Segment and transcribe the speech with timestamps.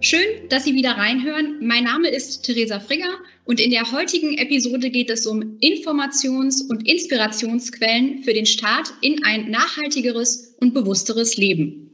[0.00, 1.56] Schön, dass Sie wieder reinhören.
[1.60, 6.88] Mein Name ist Theresa Frigger und in der heutigen Episode geht es um Informations- und
[6.88, 11.87] Inspirationsquellen für den Start in ein nachhaltigeres und bewussteres Leben.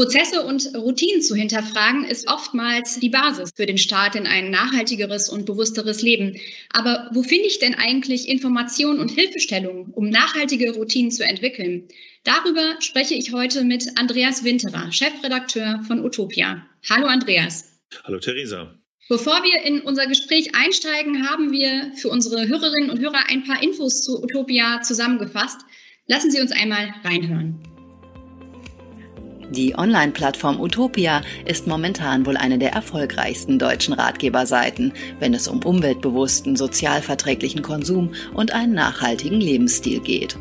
[0.00, 5.28] Prozesse und Routinen zu hinterfragen, ist oftmals die Basis für den Start in ein nachhaltigeres
[5.28, 6.40] und bewussteres Leben.
[6.72, 11.86] Aber wo finde ich denn eigentlich Informationen und Hilfestellungen, um nachhaltige Routinen zu entwickeln?
[12.24, 16.66] Darüber spreche ich heute mit Andreas Winterer, Chefredakteur von Utopia.
[16.88, 17.78] Hallo Andreas.
[18.04, 18.74] Hallo Theresa.
[19.10, 23.62] Bevor wir in unser Gespräch einsteigen, haben wir für unsere Hörerinnen und Hörer ein paar
[23.62, 25.60] Infos zu Utopia zusammengefasst.
[26.06, 27.60] Lassen Sie uns einmal reinhören.
[29.50, 36.54] Die Online-Plattform Utopia ist momentan wohl eine der erfolgreichsten deutschen Ratgeberseiten, wenn es um umweltbewussten,
[36.54, 40.38] sozialverträglichen Konsum und einen nachhaltigen Lebensstil geht.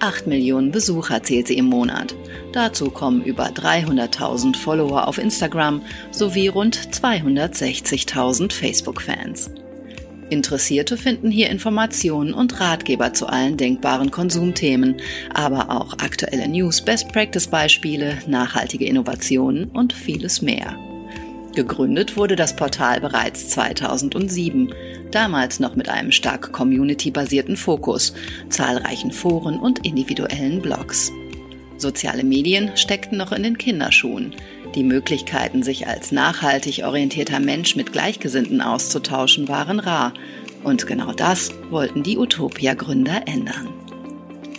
[0.00, 2.14] 8 Millionen Besucher zählt sie im Monat.
[2.52, 9.50] Dazu kommen über 300.000 Follower auf Instagram sowie rund 260.000 Facebook-Fans.
[10.34, 14.96] Interessierte finden hier Informationen und Ratgeber zu allen denkbaren Konsumthemen,
[15.32, 20.76] aber auch aktuelle News, Best-Practice-Beispiele, nachhaltige Innovationen und vieles mehr.
[21.54, 24.74] Gegründet wurde das Portal bereits 2007,
[25.12, 28.12] damals noch mit einem stark community-basierten Fokus,
[28.48, 31.12] zahlreichen Foren und individuellen Blogs.
[31.76, 34.34] Soziale Medien steckten noch in den Kinderschuhen.
[34.74, 40.12] Die Möglichkeiten, sich als nachhaltig orientierter Mensch mit Gleichgesinnten auszutauschen, waren rar.
[40.64, 43.68] Und genau das wollten die Utopia-Gründer ändern.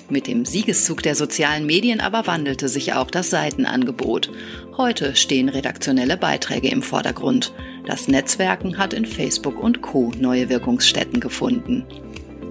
[0.07, 4.29] Mit dem Siegeszug der sozialen Medien aber wandelte sich auch das Seitenangebot.
[4.77, 7.53] Heute stehen redaktionelle Beiträge im Vordergrund.
[7.87, 11.85] Das Netzwerken hat in Facebook und Co neue Wirkungsstätten gefunden.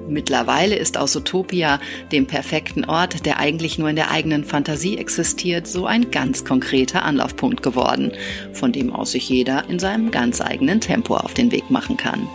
[0.09, 1.81] Mittlerweile ist aus Utopia,
[2.13, 7.05] dem perfekten Ort, der eigentlich nur in der eigenen Fantasie existiert, so ein ganz konkreter
[7.05, 8.13] Anlaufpunkt geworden,
[8.53, 12.29] von dem aus sich jeder in seinem ganz eigenen Tempo auf den Weg machen kann.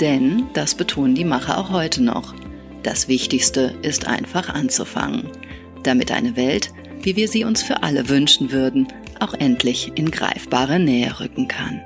[0.00, 2.34] Denn, das betonen die Macher auch heute noch,
[2.82, 5.28] das Wichtigste ist einfach anzufangen,
[5.82, 6.70] damit eine Welt,
[7.02, 8.88] wie wir sie uns für alle wünschen würden,
[9.18, 11.80] auch endlich in greifbare Nähe rücken kann.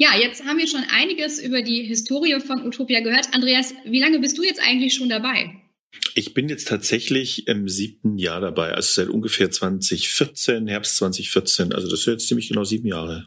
[0.00, 3.34] Ja, jetzt haben wir schon einiges über die Historie von Utopia gehört.
[3.34, 5.50] Andreas, wie lange bist du jetzt eigentlich schon dabei?
[6.14, 11.74] Ich bin jetzt tatsächlich im siebten Jahr dabei, also seit ungefähr 2014, Herbst 2014.
[11.74, 13.26] Also das sind jetzt ziemlich genau sieben Jahre.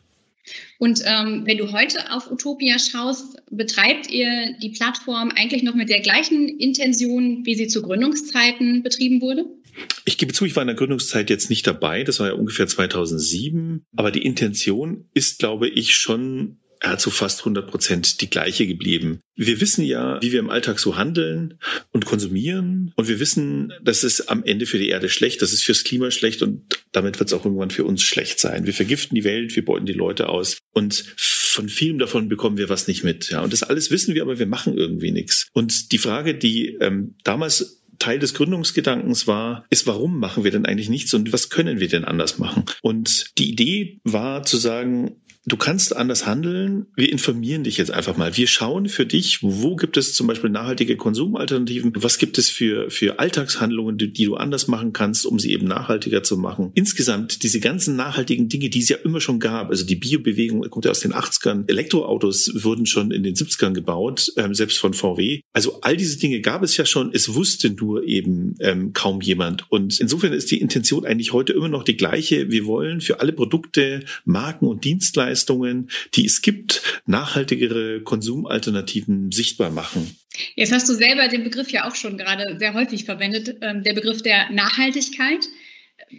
[0.79, 5.89] Und ähm, wenn du heute auf Utopia schaust, betreibt ihr die Plattform eigentlich noch mit
[5.89, 9.45] der gleichen Intention, wie sie zu Gründungszeiten betrieben wurde?
[10.05, 12.03] Ich gebe zu, ich war in der Gründungszeit jetzt nicht dabei.
[12.03, 13.85] Das war ja ungefähr 2007.
[13.95, 19.19] Aber die Intention ist, glaube ich, schon ja, zu fast 100 Prozent die gleiche geblieben.
[19.35, 21.59] Wir wissen ja, wie wir im Alltag so handeln
[21.91, 22.91] und konsumieren.
[22.95, 26.11] Und wir wissen, dass es am Ende für die Erde schlecht, das ist fürs Klima
[26.11, 26.61] schlecht und
[26.91, 28.65] damit wird es auch irgendwann für uns schlecht sein.
[28.65, 32.69] Wir vergiften die Welt, wir beuten die Leute aus und von vielem davon bekommen wir
[32.69, 33.29] was nicht mit.
[33.29, 35.47] Ja, und das alles wissen wir, aber wir machen irgendwie nichts.
[35.53, 40.65] Und die Frage, die ähm, damals Teil des Gründungsgedankens war, ist, warum machen wir denn
[40.65, 42.65] eigentlich nichts und was können wir denn anders machen?
[42.81, 46.85] Und die Idee war zu sagen, Du kannst anders handeln.
[46.95, 48.37] Wir informieren dich jetzt einfach mal.
[48.37, 51.91] Wir schauen für dich, wo gibt es zum Beispiel nachhaltige Konsumalternativen?
[51.97, 55.67] Was gibt es für, für Alltagshandlungen, die, die du anders machen kannst, um sie eben
[55.67, 56.71] nachhaltiger zu machen?
[56.75, 59.69] Insgesamt diese ganzen nachhaltigen Dinge, die es ja immer schon gab.
[59.69, 61.67] Also die Biobewegung kommt ja aus den 80ern.
[61.67, 65.41] Elektroautos wurden schon in den 70ern gebaut, ähm, selbst von VW.
[65.51, 67.11] Also all diese Dinge gab es ja schon.
[67.13, 69.69] Es wusste nur eben ähm, kaum jemand.
[69.69, 72.49] Und insofern ist die Intention eigentlich heute immer noch die gleiche.
[72.49, 79.71] Wir wollen für alle Produkte, Marken und Dienstleistungen Dienstleistungen, die es gibt, nachhaltigere Konsumalternativen sichtbar
[79.71, 80.15] machen.
[80.55, 83.93] Jetzt hast du selber den Begriff ja auch schon gerade sehr häufig verwendet, ähm, der
[83.93, 85.47] Begriff der Nachhaltigkeit.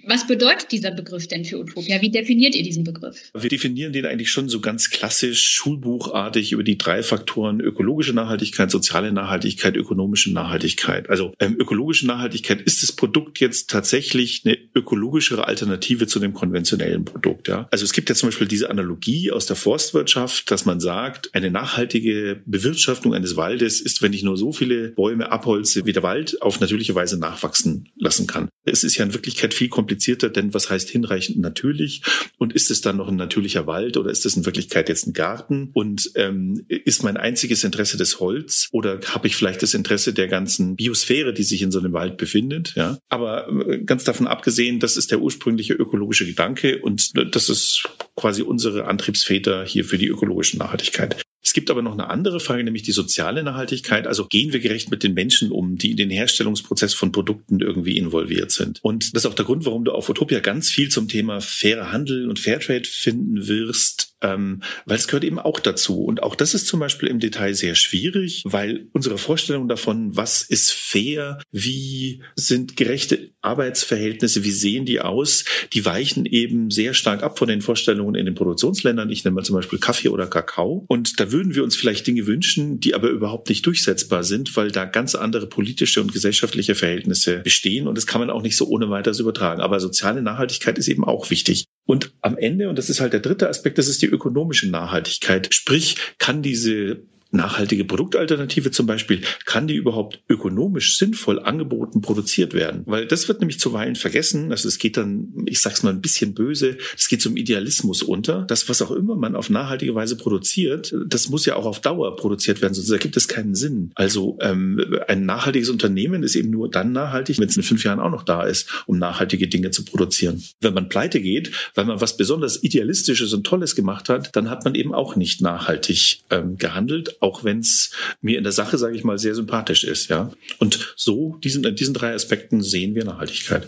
[0.07, 2.01] Was bedeutet dieser Begriff denn für Utopia?
[2.01, 3.31] Wie definiert ihr diesen Begriff?
[3.35, 8.71] Wir definieren den eigentlich schon so ganz klassisch, schulbuchartig über die drei Faktoren ökologische Nachhaltigkeit,
[8.71, 11.09] soziale Nachhaltigkeit, ökonomische Nachhaltigkeit.
[11.11, 17.05] Also ähm, ökologische Nachhaltigkeit ist das Produkt jetzt tatsächlich eine ökologischere Alternative zu dem konventionellen
[17.05, 17.49] Produkt.
[17.49, 17.67] Ja?
[17.71, 21.51] Also es gibt ja zum Beispiel diese Analogie aus der Forstwirtschaft, dass man sagt, eine
[21.51, 26.41] nachhaltige Bewirtschaftung eines Waldes ist, wenn ich nur so viele Bäume abholze, wie der Wald
[26.43, 28.49] auf natürliche Weise nachwachsen lassen kann.
[28.65, 32.01] Es ist ja in Wirklichkeit viel komplizierter, denn was heißt hinreichend natürlich?
[32.39, 35.13] Und ist es dann noch ein natürlicher Wald oder ist es in Wirklichkeit jetzt ein
[35.13, 35.71] Garten?
[35.75, 40.29] Und ähm, ist mein einziges Interesse das Holz oder habe ich vielleicht das Interesse der
[40.29, 42.73] ganzen Biosphäre, die sich in so einem Wald befindet?
[42.77, 47.87] Ja, aber äh, ganz davon abgesehen, das ist der ursprüngliche ökologische Gedanke und das ist
[48.17, 51.23] quasi unsere Antriebsväter hier für die ökologische Nachhaltigkeit.
[51.45, 54.07] Es gibt aber noch eine andere Frage, nämlich die soziale Nachhaltigkeit.
[54.07, 57.99] Also gehen wir gerecht mit den Menschen um, die in den Herstellungsprozess von Produkten irgendwie
[57.99, 58.81] involviert sind.
[58.83, 61.93] Und das ist auch der Grund, warum du auf Utopia ganz viel zum Thema fairer
[61.93, 66.03] Handel und Fairtrade finden wirst ähm, weil es gehört eben auch dazu.
[66.03, 70.43] Und auch das ist zum Beispiel im Detail sehr schwierig, weil unsere Vorstellung davon, was
[70.43, 77.23] ist fair, wie sind gerechte Arbeitsverhältnisse, wie sehen die aus, die weichen eben sehr stark
[77.23, 79.11] ab von den Vorstellungen in den Produktionsländern.
[79.11, 80.87] Ich nenne mal zum Beispiel Kaffee oder Kakao.
[80.89, 84.71] Und da würden wir uns vielleicht Dinge wünschen, die aber überhaupt nicht durchsetzbar sind, weil
[84.71, 87.87] da ganz andere politische und gesellschaftliche Verhältnisse bestehen.
[87.87, 89.61] Und das kann man auch nicht so ohne weiteres übertragen.
[89.61, 91.67] Aber soziale Nachhaltigkeit ist eben auch wichtig.
[91.87, 95.53] Und am Ende, und das ist halt der dritte Aspekt, das ist die ökonomische Nachhaltigkeit.
[95.53, 97.03] Sprich, kann diese
[97.35, 102.83] nachhaltige Produktalternative zum Beispiel, kann die überhaupt ökonomisch sinnvoll angeboten produziert werden?
[102.87, 104.51] Weil das wird nämlich zuweilen vergessen.
[104.51, 108.43] Also es geht dann, ich sag's mal ein bisschen böse, es geht zum Idealismus unter.
[108.43, 112.17] Das, was auch immer man auf nachhaltige Weise produziert, das muss ja auch auf Dauer
[112.17, 113.91] produziert werden, sonst ergibt es keinen Sinn.
[113.95, 118.01] Also ähm, ein nachhaltiges Unternehmen ist eben nur dann nachhaltig, wenn es in fünf Jahren
[118.01, 120.43] auch noch da ist, um nachhaltige Dinge zu produzieren.
[120.61, 124.65] Wenn man pleite geht, weil man was besonders Idealistisches und Tolles gemacht hat, dann hat
[124.65, 127.91] man eben auch nicht nachhaltig ähm, gehandelt, auch wenn es
[128.21, 130.11] mir in der Sache, sage ich mal, sehr sympathisch ist.
[130.11, 133.67] Ja, und so diesen diesen drei Aspekten sehen wir Nachhaltigkeit.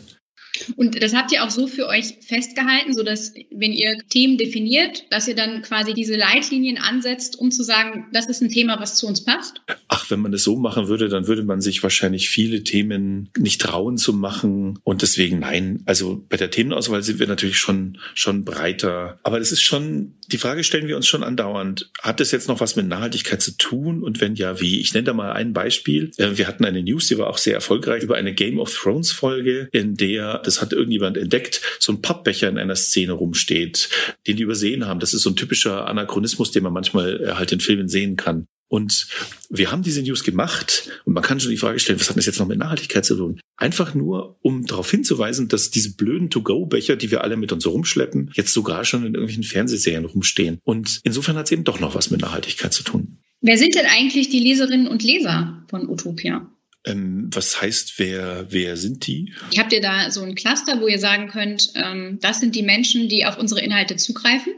[0.76, 5.04] Und das habt ihr auch so für euch festgehalten, so dass wenn ihr Themen definiert,
[5.10, 8.96] dass ihr dann quasi diese Leitlinien ansetzt, um zu sagen, das ist ein Thema, was
[8.96, 9.60] zu uns passt?
[9.88, 13.60] Ach, wenn man das so machen würde, dann würde man sich wahrscheinlich viele Themen nicht
[13.60, 14.78] trauen zu machen.
[14.84, 15.82] Und deswegen nein.
[15.86, 19.18] Also bei der Themenauswahl sind wir natürlich schon, schon breiter.
[19.22, 21.90] Aber das ist schon, die Frage stellen wir uns schon andauernd.
[22.00, 24.02] Hat das jetzt noch was mit Nachhaltigkeit zu tun?
[24.02, 24.80] Und wenn ja, wie?
[24.80, 26.10] Ich nenne da mal ein Beispiel.
[26.16, 29.12] Äh, wir hatten eine News, die war auch sehr erfolgreich über eine Game of Thrones
[29.12, 33.88] Folge, in der das hat irgendjemand entdeckt, so ein Pappbecher in einer Szene rumsteht,
[34.26, 35.00] den die übersehen haben.
[35.00, 38.46] Das ist so ein typischer Anachronismus, den man manchmal äh, halt in Filmen sehen kann.
[38.68, 39.06] Und
[39.48, 42.26] wir haben diese News gemacht und man kann schon die Frage stellen, was hat das
[42.26, 43.40] jetzt noch mit Nachhaltigkeit zu tun?
[43.56, 48.32] Einfach nur, um darauf hinzuweisen, dass diese blöden To-Go-Becher, die wir alle mit uns rumschleppen,
[48.34, 50.58] jetzt sogar schon in irgendwelchen Fernsehserien rumstehen.
[50.64, 53.18] Und insofern hat es eben doch noch was mit Nachhaltigkeit zu tun.
[53.40, 56.50] Wer sind denn eigentlich die Leserinnen und Leser von Utopia?
[56.86, 59.32] Ähm, was heißt, wer, wer sind die?
[59.58, 63.08] Habt ihr da so ein Cluster, wo ihr sagen könnt, ähm, das sind die Menschen,
[63.08, 64.52] die auf unsere Inhalte zugreifen?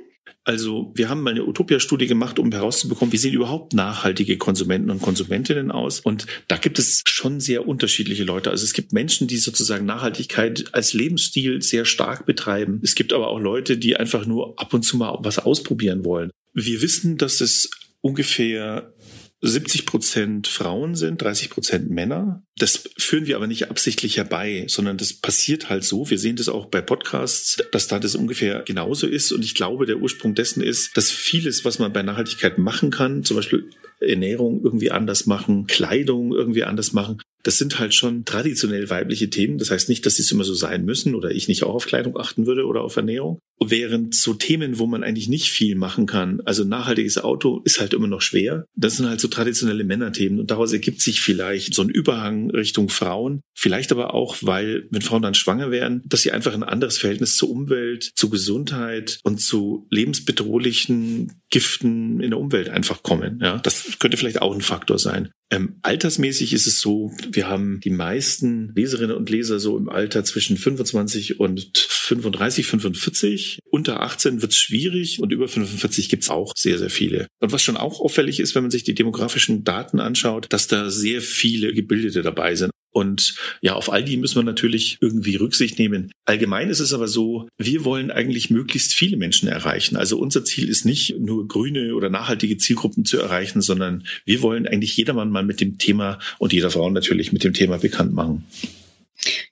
[0.49, 5.03] Also wir haben mal eine Utopia-Studie gemacht, um herauszubekommen, wie sehen überhaupt nachhaltige Konsumenten und
[5.03, 6.01] Konsumentinnen aus.
[6.01, 8.51] Und da gibt es schon sehr unterschiedliche Leute.
[8.51, 12.81] Also es gibt Menschen, die sozusagen Nachhaltigkeit als Lebensstil sehr stark betreiben.
[12.83, 16.31] Es gibt aber auch Leute, die einfach nur ab und zu mal was ausprobieren wollen.
[16.55, 17.71] Wir wissen, dass es
[18.01, 18.95] ungefähr
[19.40, 22.43] 70 Prozent Frauen sind, 30 Prozent Männer.
[22.59, 26.11] Das führen wir aber nicht absichtlich herbei, sondern das passiert halt so.
[26.11, 29.33] Wir sehen das auch bei Podcasts, dass da das ungefähr genauso ist.
[29.33, 33.25] Und ich glaube, der Ursprung dessen ist, dass vieles, was man bei Nachhaltigkeit machen kann,
[33.25, 33.71] zum Beispiel
[34.01, 39.59] Ernährung irgendwie anders machen, Kleidung irgendwie anders machen, das sind halt schon traditionell weibliche Themen.
[39.59, 41.87] Das heißt nicht, dass sie es immer so sein müssen oder ich nicht auch auf
[41.87, 43.38] Kleidung achten würde oder auf Ernährung.
[43.61, 47.95] Während so Themen, wo man eigentlich nicht viel machen kann, also nachhaltiges Auto ist halt
[47.95, 48.65] immer noch schwer.
[48.77, 52.88] Das sind halt so traditionelle Männerthemen und daraus ergibt sich vielleicht so ein Überhang Richtung
[52.88, 53.40] Frauen.
[53.55, 57.37] Vielleicht aber auch, weil, wenn Frauen dann schwanger werden, dass sie einfach ein anderes Verhältnis
[57.37, 63.40] zur Umwelt, zu Gesundheit und zu lebensbedrohlichen Giften in der Umwelt einfach kommen.
[63.43, 65.31] Ja, das könnte vielleicht auch ein Faktor sein.
[65.50, 70.23] Ähm, altersmäßig ist es so, wir haben die meisten Leserinnen und Leser so im Alter
[70.25, 71.75] zwischen 25 und
[72.09, 73.59] 35, 45.
[73.71, 77.27] Unter 18 wird es schwierig und über 45 gibt es auch sehr, sehr viele.
[77.41, 80.88] Und was schon auch auffällig ist, wenn man sich die demografischen Daten anschaut, dass da
[80.88, 82.71] sehr viele Gebildete dabei sind.
[82.91, 86.11] Und ja, auf all die müssen wir natürlich irgendwie Rücksicht nehmen.
[86.25, 89.97] Allgemein ist es aber so, wir wollen eigentlich möglichst viele Menschen erreichen.
[89.97, 94.67] Also unser Ziel ist nicht nur grüne oder nachhaltige Zielgruppen zu erreichen, sondern wir wollen
[94.67, 98.47] eigentlich jedermann mal mit dem Thema und jeder Frau natürlich mit dem Thema bekannt machen.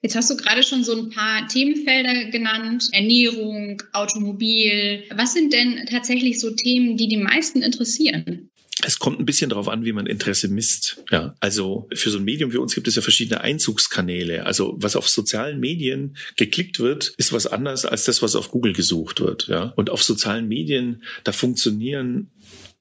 [0.01, 5.03] Jetzt hast du gerade schon so ein paar Themenfelder genannt, Ernährung, Automobil.
[5.15, 8.49] Was sind denn tatsächlich so Themen, die die meisten interessieren?
[8.85, 11.03] Es kommt ein bisschen darauf an, wie man Interesse misst.
[11.11, 14.45] Ja, also für so ein Medium wie uns gibt es ja verschiedene Einzugskanäle.
[14.45, 18.73] Also was auf sozialen Medien geklickt wird, ist was anderes als das, was auf Google
[18.73, 19.47] gesucht wird.
[19.47, 22.29] Ja, und auf sozialen Medien da funktionieren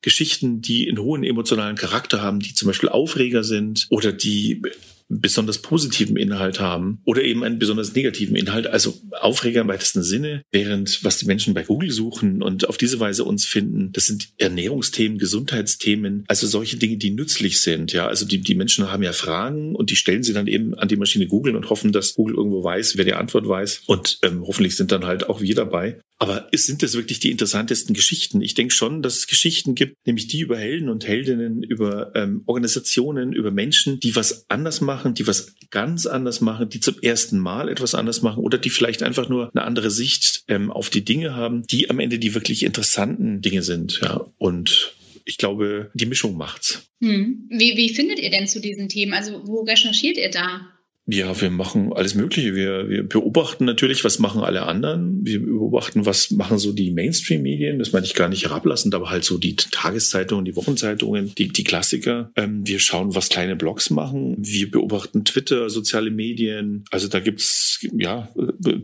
[0.03, 4.63] Geschichten, die einen hohen emotionalen Charakter haben, die zum Beispiel Aufreger sind oder die
[5.09, 10.43] besonders positiven Inhalt haben oder eben einen besonders negativen Inhalt, also Aufreger im weitesten Sinne,
[10.53, 14.31] während was die Menschen bei Google suchen und auf diese Weise uns finden, das sind
[14.39, 17.93] Ernährungsthemen, Gesundheitsthemen, also solche Dinge, die nützlich sind.
[17.93, 20.89] Ja, also die, die Menschen haben ja Fragen und die stellen sie dann eben an
[20.89, 24.43] die Maschine Google und hoffen, dass Google irgendwo weiß, wer die Antwort weiß und ähm,
[24.47, 26.01] hoffentlich sind dann halt auch wir dabei.
[26.19, 28.41] Aber sind das wirklich die interessantesten Geschichten?
[28.41, 32.43] Ich denke schon, dass es Geschichten gibt, nämlich die über Helden und Heldinnen, über ähm,
[32.47, 37.39] Organisationen, über Menschen, die was anders machen, die was ganz anders machen, die zum ersten
[37.39, 41.05] Mal etwas anders machen oder die vielleicht einfach nur eine andere Sicht ähm, auf die
[41.05, 44.01] Dinge haben, die am Ende die wirklich interessanten Dinge sind.
[44.03, 46.89] Ja, und ich glaube, die Mischung macht's.
[47.01, 47.47] Hm.
[47.51, 49.13] Wie, wie findet ihr denn zu diesen Themen?
[49.13, 50.73] Also wo recherchiert ihr da?
[51.09, 52.57] Ja, wir machen alles Mögliche.
[52.57, 55.25] Wir, wir beobachten natürlich, was machen alle anderen.
[55.25, 57.79] Wir beobachten, was machen so die Mainstream-Medien.
[57.79, 61.63] Das meine ich gar nicht herablassend, aber halt so die Tageszeitungen, die Wochenzeitungen, die, die
[61.63, 62.33] Klassiker.
[62.35, 64.35] Ähm, wir schauen, was kleine Blogs machen.
[64.39, 66.85] Wir beobachten Twitter, soziale Medien.
[66.91, 68.29] Also da gibt's ja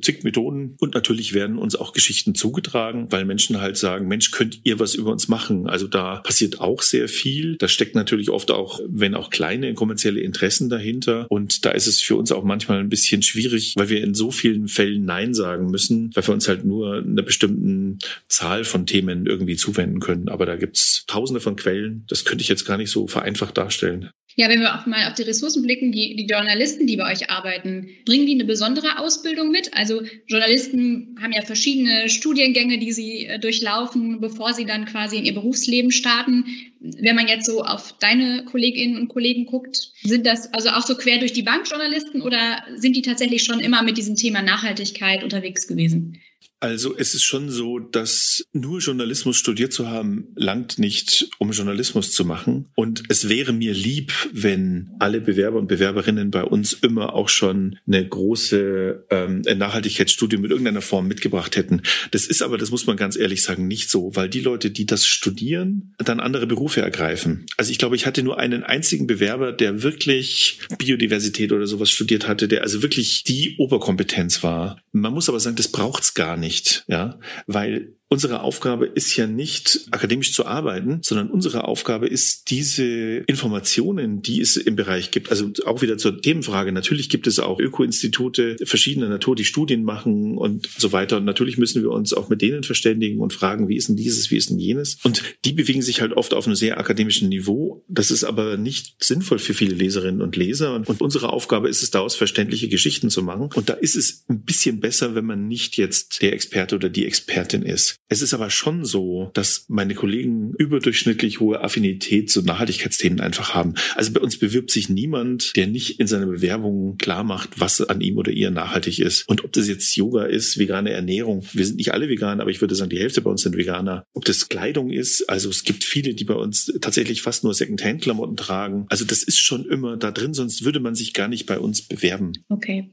[0.01, 0.77] zig Methoden.
[0.79, 4.95] Und natürlich werden uns auch Geschichten zugetragen, weil Menschen halt sagen, Mensch, könnt ihr was
[4.95, 5.67] über uns machen?
[5.67, 7.57] Also da passiert auch sehr viel.
[7.57, 11.27] Da steckt natürlich oft auch, wenn auch kleine kommerzielle Interessen dahinter.
[11.29, 14.13] Und da ist es für für uns auch manchmal ein bisschen schwierig, weil wir in
[14.13, 18.85] so vielen Fällen Nein sagen müssen, weil wir uns halt nur einer bestimmten Zahl von
[18.85, 20.29] Themen irgendwie zuwenden können.
[20.29, 22.05] Aber da gibt's tausende von Quellen.
[22.09, 24.11] Das könnte ich jetzt gar nicht so vereinfacht darstellen.
[24.35, 27.29] Ja, wenn wir auch mal auf die Ressourcen blicken, die, die Journalisten, die bei euch
[27.29, 29.75] arbeiten, bringen die eine besondere Ausbildung mit?
[29.75, 35.25] Also Journalisten haben ja verschiedene Studiengänge, die sie äh, durchlaufen, bevor sie dann quasi in
[35.25, 36.47] ihr Berufsleben starten.
[36.81, 40.97] Wenn man jetzt so auf deine Kolleginnen und Kollegen guckt, sind das also auch so
[40.97, 45.23] quer durch die Bank Journalisten oder sind die tatsächlich schon immer mit diesem Thema Nachhaltigkeit
[45.23, 46.21] unterwegs gewesen?
[46.63, 52.13] Also es ist schon so, dass nur Journalismus studiert zu haben, langt nicht, um Journalismus
[52.13, 52.67] zu machen.
[52.77, 57.81] Und es wäre mir lieb, wenn alle Bewerber und Bewerberinnen bei uns immer auch schon
[57.89, 61.83] eine große ähm, Nachhaltigkeitsstudie mit irgendeiner Form mitgebracht hätten.
[62.13, 64.87] Das ist aber, das muss man ganz ehrlich sagen, nicht so, weil die Leute, die
[64.87, 67.45] das studieren, dann andere Berufe ergreifen.
[67.57, 72.29] Also ich glaube, ich hatte nur einen einzigen Bewerber, der wirklich Biodiversität oder sowas studiert
[72.29, 74.81] hatte, der also wirklich die Oberkompetenz war.
[74.93, 79.27] Man muss aber sagen, das braucht's gar nicht nicht, ja, weil unsere Aufgabe ist ja
[79.27, 82.85] nicht akademisch zu arbeiten, sondern unsere Aufgabe ist diese
[83.27, 86.73] Informationen, die es im Bereich gibt, also auch wieder zur Themenfrage.
[86.73, 91.17] Natürlich gibt es auch Öko-Institute verschiedener Natur, die Studien machen und so weiter.
[91.17, 94.31] Und natürlich müssen wir uns auch mit denen verständigen und fragen, wie ist denn dieses,
[94.31, 94.99] wie ist denn jenes?
[95.05, 97.83] Und die bewegen sich halt oft auf einem sehr akademischen Niveau.
[97.89, 100.75] Das ist aber nicht sinnvoll für viele Leserinnen und Leser.
[100.75, 103.49] Und unsere Aufgabe ist es, daraus verständliche Geschichten zu machen.
[103.55, 107.07] Und da ist es ein bisschen besser, wenn man nicht jetzt der Experte oder die
[107.07, 107.97] Expertin ist.
[108.13, 113.73] Es ist aber schon so, dass meine Kollegen überdurchschnittlich hohe Affinität zu Nachhaltigkeitsthemen einfach haben.
[113.95, 118.03] Also bei uns bewirbt sich niemand, der nicht in seiner Bewerbung klar macht, was an
[118.03, 119.27] ihm oder ihr nachhaltig ist.
[119.31, 121.43] Und ob das jetzt Yoga ist, vegane Ernährung.
[121.55, 124.05] Wir sind nicht alle vegan, aber ich würde sagen, die Hälfte bei uns sind Veganer.
[124.13, 128.37] Ob das Kleidung ist, also es gibt viele, die bei uns tatsächlich fast nur Secondhand-Klamotten
[128.37, 128.85] tragen.
[128.91, 131.81] Also das ist schon immer da drin, sonst würde man sich gar nicht bei uns
[131.81, 132.35] bewerben.
[132.51, 132.91] Okay.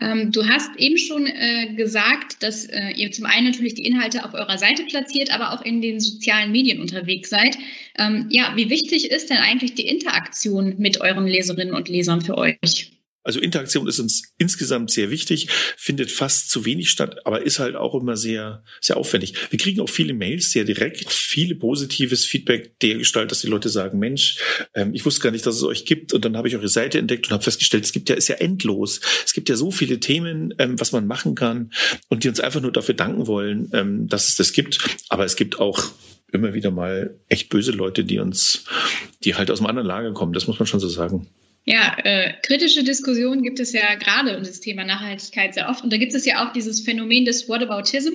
[0.00, 4.24] Ähm, du hast eben schon äh, gesagt, dass äh, ihr zum einen natürlich die Inhalte
[4.24, 7.56] auf eurer Seite platziert, aber auch in den sozialen Medien unterwegs seid.
[7.98, 12.36] Ähm, ja, wie wichtig ist denn eigentlich die Interaktion mit euren Leserinnen und Lesern für
[12.36, 12.95] euch?
[13.26, 17.74] Also Interaktion ist uns insgesamt sehr wichtig, findet fast zu wenig statt, aber ist halt
[17.74, 19.34] auch immer sehr, sehr aufwendig.
[19.50, 23.68] Wir kriegen auch viele Mails sehr direkt, viele positives Feedback der Gestalt, dass die Leute
[23.68, 24.38] sagen, Mensch,
[24.74, 27.00] ähm, ich wusste gar nicht, dass es euch gibt und dann habe ich eure Seite
[27.00, 29.00] entdeckt und habe festgestellt, es gibt ja, ist ja endlos.
[29.24, 31.72] Es gibt ja so viele Themen, ähm, was man machen kann
[32.08, 34.78] und die uns einfach nur dafür danken wollen, ähm, dass es das gibt.
[35.08, 35.82] Aber es gibt auch
[36.30, 38.64] immer wieder mal echt böse Leute, die uns,
[39.24, 40.32] die halt aus einem anderen Lager kommen.
[40.32, 41.26] Das muss man schon so sagen.
[41.68, 45.82] Ja, äh, kritische Diskussionen gibt es ja gerade um das Thema Nachhaltigkeit sehr oft.
[45.82, 48.12] Und da gibt es ja auch dieses Phänomen des Whataboutism.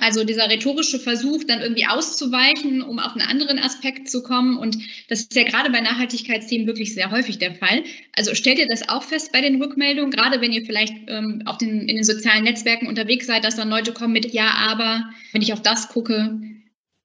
[0.00, 4.56] Also dieser rhetorische Versuch, dann irgendwie auszuweichen, um auf einen anderen Aspekt zu kommen.
[4.56, 4.78] Und
[5.08, 7.84] das ist ja gerade bei Nachhaltigkeitsthemen wirklich sehr häufig der Fall.
[8.16, 11.58] Also stellt ihr das auch fest bei den Rückmeldungen, gerade wenn ihr vielleicht ähm, auf
[11.58, 15.42] den, in den sozialen Netzwerken unterwegs seid, dass dann Leute kommen mit Ja, aber, wenn
[15.42, 16.40] ich auf das gucke.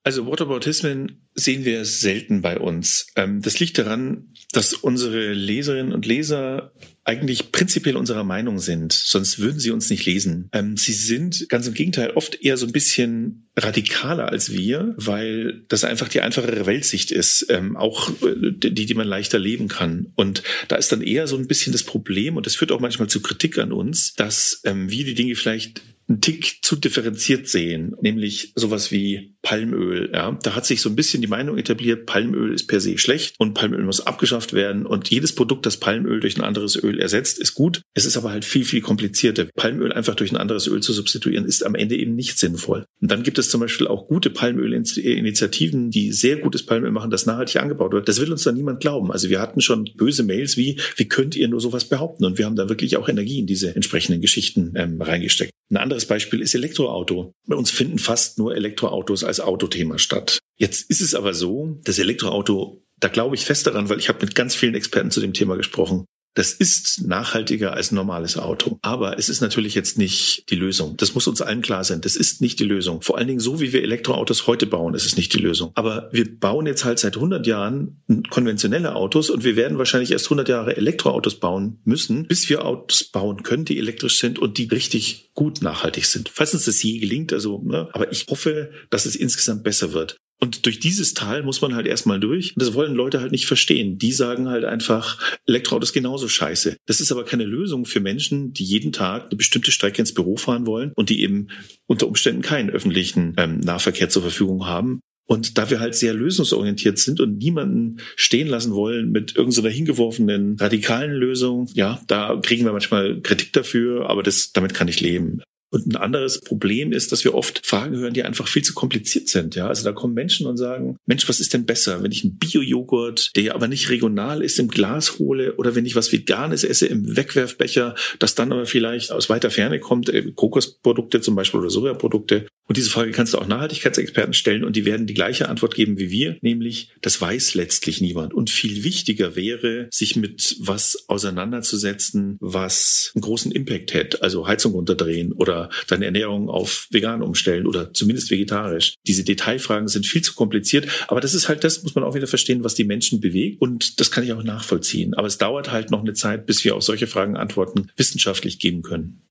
[0.05, 3.07] Also Whataboutismen sehen wir selten bei uns.
[3.15, 9.39] Ähm, das liegt daran, dass unsere Leserinnen und Leser eigentlich prinzipiell unserer Meinung sind, sonst
[9.39, 10.50] würden sie uns nicht lesen.
[10.53, 15.63] Ähm, sie sind ganz im Gegenteil oft eher so ein bisschen radikaler als wir, weil
[15.69, 20.12] das einfach die einfachere Weltsicht ist, ähm, auch äh, die, die man leichter leben kann.
[20.13, 23.09] Und da ist dann eher so ein bisschen das Problem, und das führt auch manchmal
[23.09, 28.53] zu Kritik an uns, dass wir die Dinge vielleicht einen Tick zu differenziert sehen, nämlich
[28.55, 30.09] sowas wie Palmöl.
[30.11, 33.35] Ja, da hat sich so ein bisschen die Meinung etabliert, Palmöl ist per se schlecht
[33.37, 37.37] und Palmöl muss abgeschafft werden und jedes Produkt, das Palmöl durch ein anderes Öl ersetzt,
[37.37, 37.83] ist gut.
[37.93, 39.45] Es ist aber halt viel, viel komplizierter.
[39.55, 42.85] Palmöl einfach durch ein anderes Öl zu substituieren, ist am Ende eben nicht sinnvoll.
[42.99, 47.27] Und dann gibt es zum Beispiel auch gute Palmölinitiativen, die sehr gutes Palmöl machen, das
[47.27, 48.09] nachhaltig angebaut wird.
[48.09, 49.11] Das will uns dann niemand glauben.
[49.11, 52.25] Also wir hatten schon böse Mails wie, wie könnt ihr nur sowas behaupten?
[52.25, 55.51] Und wir haben da wirklich auch Energie in diese entsprechenden Geschichten ähm, reingesteckt.
[55.71, 57.33] Ein anderes Beispiel ist Elektroauto.
[57.47, 60.39] Bei uns finden fast nur Elektroautos als Autothema statt.
[60.58, 64.25] Jetzt ist es aber so, das Elektroauto da glaube ich fest daran, weil ich habe
[64.25, 66.06] mit ganz vielen Experten zu dem Thema gesprochen.
[66.36, 68.77] Das ist nachhaltiger als ein normales Auto.
[68.82, 70.98] Aber es ist natürlich jetzt nicht die Lösung.
[70.98, 72.01] Das muss uns allen klar sein.
[72.01, 73.01] Das ist nicht die Lösung.
[73.01, 75.72] Vor allen Dingen so, wie wir Elektroautos heute bauen, ist es nicht die Lösung.
[75.75, 80.25] Aber wir bauen jetzt halt seit 100 Jahren konventionelle Autos und wir werden wahrscheinlich erst
[80.25, 84.65] 100 Jahre Elektroautos bauen müssen, bis wir Autos bauen können, die elektrisch sind und die
[84.65, 86.30] richtig gut nachhaltig sind.
[86.34, 90.18] Falls uns das je gelingt, also, ne, aber ich hoffe, dass es insgesamt besser wird.
[90.39, 92.54] Und durch dieses Tal muss man halt erstmal durch.
[92.56, 93.98] Das wollen Leute halt nicht verstehen.
[93.98, 96.77] Die sagen halt einfach, Elektroauto ist genauso scheiße.
[96.86, 100.36] Das ist aber keine Lösung für Menschen, die jeden Tag eine bestimmte Strecke ins Büro
[100.38, 101.48] fahren wollen und die eben
[101.88, 105.00] unter Umständen keinen öffentlichen ähm, Nahverkehr zur Verfügung haben.
[105.27, 110.56] Und da wir halt sehr lösungsorientiert sind und niemanden stehen lassen wollen mit irgendeiner hingeworfenen
[110.60, 115.42] radikalen Lösung, ja, da kriegen wir manchmal Kritik dafür, aber das, damit kann ich leben.
[115.72, 119.27] Und ein anderes Problem ist, dass wir oft Fragen hören, die einfach viel zu kompliziert
[119.27, 119.55] sind.
[119.55, 122.38] Ja, also da kommen Menschen und sagen, Mensch, was ist denn besser, wenn ich einen
[122.38, 126.86] Bio-Joghurt, der aber nicht regional ist, im Glas hole oder wenn ich was Veganes esse
[126.88, 131.69] im Wegwerfbecher, das dann aber vielleicht aus weiter Ferne kommt, äh, Kokosprodukte zum Beispiel oder
[131.69, 132.48] Sojaprodukte.
[132.67, 135.98] Und diese Frage kannst du auch Nachhaltigkeitsexperten stellen und die werden die gleiche Antwort geben
[136.00, 138.34] wie wir, nämlich das weiß letztlich niemand.
[138.34, 144.72] Und viel wichtiger wäre, sich mit was auseinanderzusetzen, was einen großen Impact hat, also Heizung
[144.74, 148.95] runterdrehen oder deine Ernährung auf vegan umstellen oder zumindest vegetarisch.
[149.07, 152.27] Diese Detailfragen sind viel zu kompliziert, aber das ist halt das, muss man auch wieder
[152.27, 155.13] verstehen, was die Menschen bewegt und das kann ich auch nachvollziehen.
[155.13, 158.82] Aber es dauert halt noch eine Zeit, bis wir auf solche Fragen Antworten wissenschaftlich geben
[158.82, 159.21] können.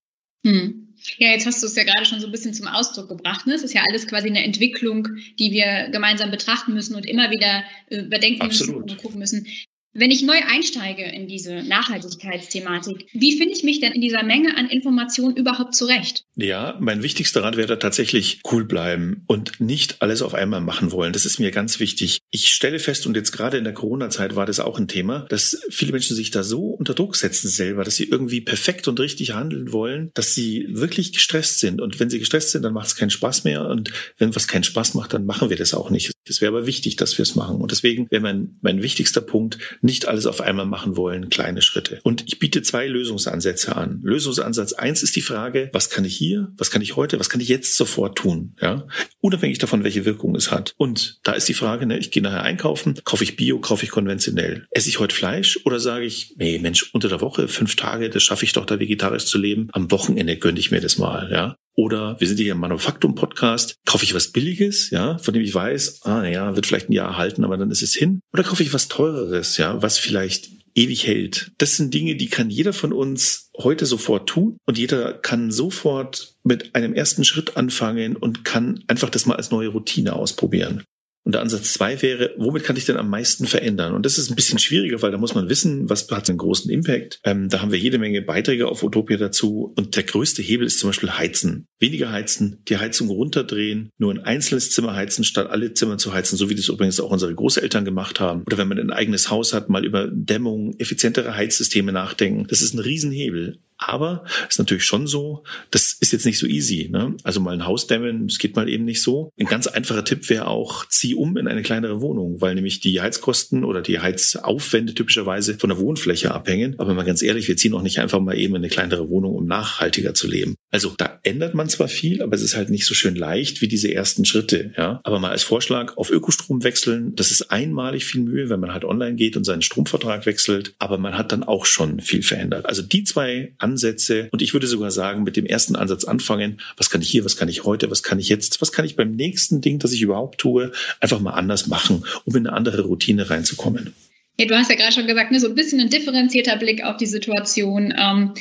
[0.44, 0.84] Hm.
[1.18, 3.46] Ja, jetzt hast du es ja gerade schon so ein bisschen zum Ausdruck gebracht.
[3.46, 3.54] Ne?
[3.54, 7.64] Es ist ja alles quasi eine Entwicklung, die wir gemeinsam betrachten müssen und immer wieder
[7.90, 8.84] äh, überdenken Absolut.
[8.84, 9.46] müssen und gucken müssen.
[9.96, 14.56] Wenn ich neu einsteige in diese Nachhaltigkeitsthematik, wie finde ich mich denn in dieser Menge
[14.56, 16.24] an Informationen überhaupt zurecht?
[16.36, 21.12] Ja, mein wichtigster Rat wäre tatsächlich cool bleiben und nicht alles auf einmal machen wollen.
[21.12, 22.18] Das ist mir ganz wichtig.
[22.30, 25.60] Ich stelle fest, und jetzt gerade in der Corona-Zeit war das auch ein Thema, dass
[25.70, 29.34] viele Menschen sich da so unter Druck setzen selber, dass sie irgendwie perfekt und richtig
[29.34, 31.80] handeln wollen, dass sie wirklich gestresst sind.
[31.80, 33.66] Und wenn sie gestresst sind, dann macht es keinen Spaß mehr.
[33.66, 36.12] Und wenn was keinen Spaß macht, dann machen wir das auch nicht.
[36.26, 37.56] Es wäre aber wichtig, dass wir es machen.
[37.56, 42.00] Und deswegen wäre mein, mein wichtigster Punkt, nicht alles auf einmal machen wollen, kleine Schritte.
[42.02, 44.00] Und ich biete zwei Lösungsansätze an.
[44.02, 47.40] Lösungsansatz eins ist die Frage, was kann ich hier, was kann ich heute, was kann
[47.40, 48.56] ich jetzt sofort tun?
[48.60, 48.86] Ja,
[49.20, 50.74] unabhängig davon, welche Wirkung es hat.
[50.76, 53.90] Und da ist die Frage, ne, ich gehe nachher einkaufen, kaufe ich Bio, kaufe ich
[53.90, 54.66] konventionell.
[54.70, 58.22] Esse ich heute Fleisch oder sage ich, nee, Mensch, unter der Woche fünf Tage, das
[58.22, 59.68] schaffe ich doch da vegetarisch zu leben.
[59.72, 61.30] Am Wochenende gönne ich mir das mal.
[61.30, 63.76] Ja, oder wir sind hier im Manufaktum-Podcast.
[63.84, 67.16] Kaufe ich was Billiges, ja, von dem ich weiß, ah, ja, wird vielleicht ein Jahr
[67.16, 68.20] halten, aber dann ist es hin.
[68.32, 71.52] Oder kaufe ich was Teureres, ja, was vielleicht ewig hält.
[71.58, 76.34] Das sind Dinge, die kann jeder von uns heute sofort tun und jeder kann sofort
[76.42, 80.84] mit einem ersten Schritt anfangen und kann einfach das mal als neue Routine ausprobieren.
[81.24, 83.94] Und der Ansatz zwei wäre, womit kann ich denn am meisten verändern?
[83.94, 86.70] Und das ist ein bisschen schwieriger, weil da muss man wissen, was hat einen großen
[86.70, 87.18] Impact.
[87.24, 89.72] Ähm, da haben wir jede Menge Beiträge auf Utopia dazu.
[89.76, 91.66] Und der größte Hebel ist zum Beispiel Heizen.
[91.80, 96.36] Weniger heizen, die Heizung runterdrehen, nur ein einzelnes Zimmer heizen, statt alle Zimmer zu heizen,
[96.36, 98.42] so wie das übrigens auch unsere Großeltern gemacht haben.
[98.46, 102.46] Oder wenn man ein eigenes Haus hat, mal über Dämmung, effizientere Heizsysteme nachdenken.
[102.48, 103.60] Das ist ein Riesenhebel.
[103.76, 106.88] Aber ist natürlich schon so, das ist jetzt nicht so easy.
[106.90, 107.16] Ne?
[107.24, 109.30] Also mal ein Haus dämmen, das geht mal eben nicht so.
[109.38, 113.00] Ein ganz einfacher Tipp wäre auch, zieh um in eine kleinere Wohnung, weil nämlich die
[113.00, 116.78] Heizkosten oder die Heizaufwände typischerweise von der Wohnfläche abhängen.
[116.78, 119.34] Aber mal ganz ehrlich, wir ziehen auch nicht einfach mal eben in eine kleinere Wohnung,
[119.34, 120.54] um nachhaltiger zu leben.
[120.70, 123.68] Also da ändert man zwar viel, aber es ist halt nicht so schön leicht wie
[123.68, 124.72] diese ersten Schritte.
[124.76, 125.00] Ja?
[125.02, 128.84] Aber mal als Vorschlag auf Ökostrom wechseln, das ist einmalig viel Mühe, wenn man halt
[128.84, 130.74] online geht und seinen Stromvertrag wechselt.
[130.78, 132.66] Aber man hat dann auch schon viel verändert.
[132.66, 134.28] Also die zwei Ansätze.
[134.30, 136.60] Und ich würde sogar sagen, mit dem ersten Ansatz anfangen.
[136.76, 137.24] Was kann ich hier?
[137.24, 137.90] Was kann ich heute?
[137.90, 138.60] Was kann ich jetzt?
[138.60, 142.36] Was kann ich beim nächsten Ding, das ich überhaupt tue, einfach mal anders machen, um
[142.36, 143.94] in eine andere Routine reinzukommen?
[144.38, 146.96] Ja, du hast ja gerade schon gesagt, ne, so ein bisschen ein differenzierter Blick auf
[146.96, 147.94] die Situation.
[147.96, 148.34] Ähm.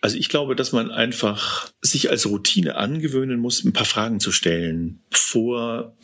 [0.00, 4.30] Also ich glaube, dass man einfach sich als Routine angewöhnen muss, ein paar Fragen zu
[4.30, 5.96] stellen, bevor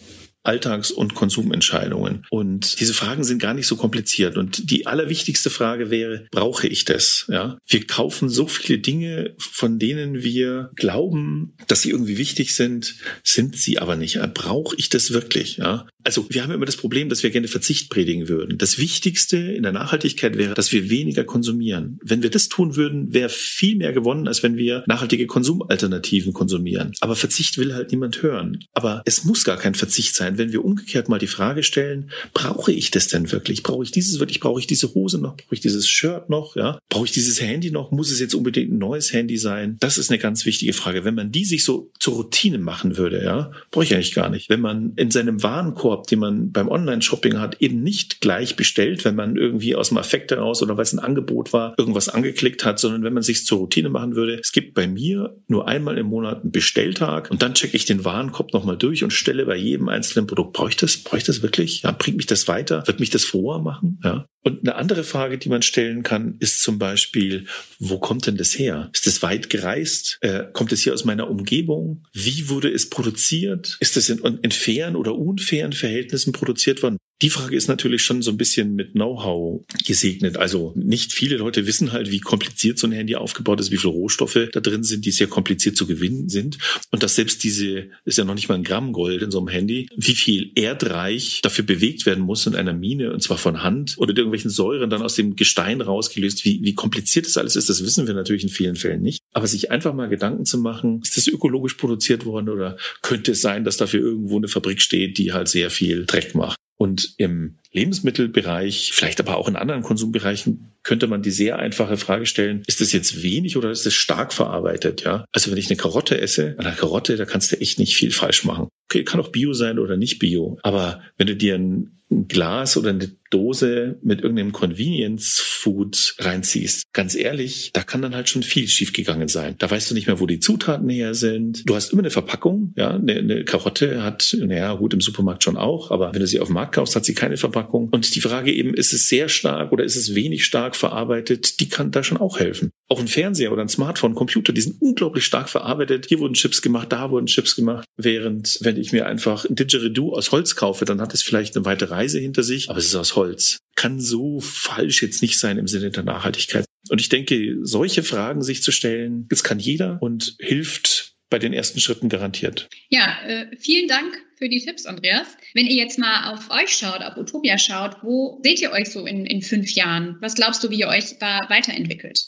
[0.46, 2.24] Alltags- und Konsumentscheidungen.
[2.30, 4.37] Und diese Fragen sind gar nicht so kompliziert.
[4.37, 7.26] Und die allerwichtigste Frage wäre, brauche ich das?
[7.28, 7.59] Ja?
[7.66, 13.56] Wir kaufen so viele Dinge, von denen wir glauben, dass sie irgendwie wichtig sind, sind
[13.56, 14.20] sie aber nicht.
[14.35, 15.56] Brauche ich das wirklich?
[15.56, 15.87] Ja?
[16.06, 18.58] Also wir haben immer das Problem, dass wir gerne Verzicht predigen würden.
[18.58, 21.98] Das Wichtigste in der Nachhaltigkeit wäre, dass wir weniger konsumieren.
[22.00, 26.92] Wenn wir das tun würden, wäre viel mehr gewonnen, als wenn wir nachhaltige Konsumalternativen konsumieren.
[27.00, 28.64] Aber Verzicht will halt niemand hören.
[28.72, 32.72] Aber es muss gar kein Verzicht sein, wenn wir umgekehrt mal die Frage stellen, brauche
[32.72, 33.64] ich das denn wirklich?
[33.64, 34.38] Brauche ich dieses wirklich?
[34.38, 35.36] Brauche ich diese Hose noch?
[35.36, 36.54] Brauche ich dieses Shirt noch?
[36.54, 36.78] Ja?
[36.88, 37.90] Brauche ich dieses Handy noch?
[37.90, 39.76] Muss es jetzt unbedingt ein neues Handy sein?
[39.80, 41.04] Das ist eine ganz wichtige Frage.
[41.04, 44.48] Wenn man die sich so zur Routine machen würde, ja, brauche ich eigentlich gar nicht.
[44.48, 49.04] Wenn man in seinem Warenkorb Warenkorb, den man beim Online-Shopping hat, eben nicht gleich bestellt,
[49.04, 52.64] wenn man irgendwie aus dem Affekt heraus oder weil es ein Angebot war, irgendwas angeklickt
[52.64, 54.38] hat, sondern wenn man sich zur Routine machen würde.
[54.40, 58.04] Es gibt bei mir nur einmal im Monat einen Bestelltag und dann checke ich den
[58.04, 60.98] Warenkorb nochmal durch und stelle bei jedem einzelnen Produkt, brauche ich das?
[60.98, 61.82] Brauche ich das wirklich?
[61.82, 62.87] Ja, bringt mich das weiter?
[62.87, 64.00] Wird mich das froher machen?
[64.04, 64.26] Ja.
[64.46, 67.46] Und eine andere Frage, die man stellen kann, ist zum Beispiel,
[67.80, 68.90] wo kommt denn das her?
[68.94, 70.18] Ist es weit gereist?
[70.20, 72.04] Äh, kommt es hier aus meiner Umgebung?
[72.12, 73.76] Wie wurde es produziert?
[73.80, 76.96] Ist es in, in fairen oder unfairen Verhältnissen produziert worden?
[77.22, 80.37] Die Frage ist natürlich schon so ein bisschen mit Know-how gesegnet.
[80.37, 83.94] Also nicht viele Leute wissen halt, wie kompliziert so ein Handy aufgebaut ist, wie viele
[83.94, 86.59] Rohstoffe da drin sind, die sehr kompliziert zu gewinnen sind.
[86.90, 89.48] Und dass selbst diese, ist ja noch nicht mal ein Gramm Gold in so einem
[89.48, 93.94] Handy, wie viel Erdreich dafür bewegt werden muss in einer Mine, und zwar von Hand
[93.96, 96.44] oder irgendwelchen Säuren dann aus dem Gestein rausgelöst.
[96.44, 99.20] Wie, wie kompliziert das alles ist, das wissen wir natürlich in vielen Fällen nicht.
[99.33, 103.40] Aber sich einfach mal Gedanken zu machen, ist das ökologisch produziert worden oder könnte es
[103.40, 106.57] sein, dass dafür irgendwo eine Fabrik steht, die halt sehr viel Dreck macht?
[106.78, 112.26] Und im Lebensmittelbereich, vielleicht aber auch in anderen Konsumbereichen, könnte man die sehr einfache Frage
[112.26, 115.02] stellen, ist das jetzt wenig oder ist das stark verarbeitet?
[115.02, 117.96] Ja, also wenn ich eine Karotte esse, an einer Karotte, da kannst du echt nicht
[117.96, 118.68] viel falsch machen.
[118.90, 120.58] Okay, kann auch Bio sein oder nicht Bio.
[120.62, 126.92] Aber wenn du dir ein ein Glas oder eine Dose mit irgendeinem Convenience Food reinziehst,
[126.92, 129.56] ganz ehrlich, da kann dann halt schon viel schiefgegangen sein.
[129.58, 131.68] Da weißt du nicht mehr, wo die Zutaten her sind.
[131.68, 135.56] Du hast immer eine Verpackung, ja, eine, eine Karotte hat, naja, gut, im Supermarkt schon
[135.56, 137.88] auch, aber wenn du sie auf dem Markt kaufst, hat sie keine Verpackung.
[137.88, 141.68] Und die Frage eben, ist es sehr stark oder ist es wenig stark verarbeitet, die
[141.68, 142.70] kann da schon auch helfen.
[142.88, 146.06] Auch ein Fernseher oder ein Smartphone, Computer, die sind unglaublich stark verarbeitet.
[146.06, 147.84] Hier wurden Chips gemacht, da wurden Chips gemacht.
[147.96, 151.64] Während, wenn ich mir einfach ein Didgeridoo aus Holz kaufe, dann hat es vielleicht eine
[151.64, 153.59] weite Reise hinter sich, aber es ist aus Holz.
[153.74, 156.64] Kann so falsch jetzt nicht sein im Sinne der Nachhaltigkeit.
[156.88, 161.52] Und ich denke, solche Fragen sich zu stellen, das kann jeder und hilft bei den
[161.52, 162.68] ersten Schritten garantiert.
[162.88, 165.26] Ja, äh, vielen Dank für die Tipps, Andreas.
[165.55, 169.07] Wenn ihr jetzt mal auf euch schaut, auf Utopia schaut, wo seht ihr euch so
[169.07, 170.16] in, in fünf Jahren?
[170.20, 172.20] Was glaubst du, wie ihr euch da weiterentwickelt?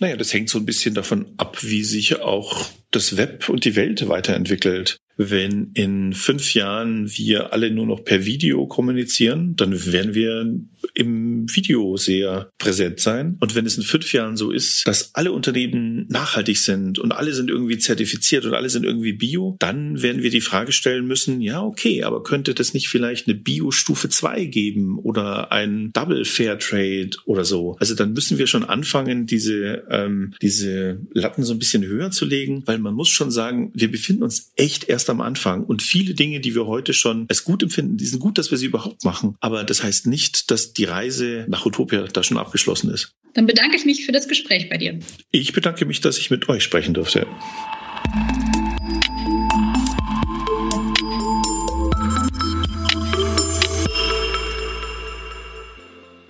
[0.00, 3.76] Naja, das hängt so ein bisschen davon ab, wie sich auch das Web und die
[3.76, 4.96] Welt weiterentwickelt.
[5.22, 10.50] Wenn in fünf Jahren wir alle nur noch per Video kommunizieren, dann werden wir
[10.94, 13.36] im Video sehr präsent sein.
[13.38, 17.34] Und wenn es in fünf Jahren so ist, dass alle Unternehmen nachhaltig sind und alle
[17.34, 21.42] sind irgendwie zertifiziert und alle sind irgendwie bio, dann werden wir die Frage stellen müssen,
[21.42, 26.58] ja, okay, aber könnte das nicht vielleicht eine Bio-Stufe 2 geben oder ein Double Fair
[26.58, 27.76] Trade oder so?
[27.78, 32.24] Also dann müssen wir schon anfangen, diese, ähm, diese Latten so ein bisschen höher zu
[32.24, 35.64] legen, weil man muss schon sagen, wir befinden uns echt erst am Anfang.
[35.64, 38.58] Und viele Dinge, die wir heute schon als gut empfinden, die sind gut, dass wir
[38.58, 39.36] sie überhaupt machen.
[39.40, 43.14] Aber das heißt nicht, dass die Reise nach Utopia da schon abgeschlossen ist.
[43.34, 44.98] Dann bedanke ich mich für das Gespräch bei dir.
[45.30, 47.26] Ich bedanke mich, dass ich mit euch sprechen durfte.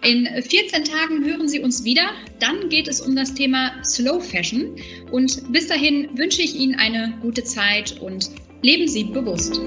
[0.03, 2.11] In 14 Tagen hören Sie uns wieder.
[2.41, 4.75] Dann geht es um das Thema Slow Fashion.
[5.13, 8.31] Und bis dahin wünsche ich Ihnen eine gute Zeit und
[8.63, 9.61] leben Sie bewusst.